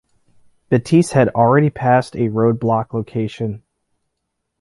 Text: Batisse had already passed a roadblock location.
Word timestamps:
Batisse 0.71 1.11
had 1.11 1.27
already 1.29 1.69
passed 1.69 2.15
a 2.15 2.29
roadblock 2.31 2.91
location. 2.91 3.61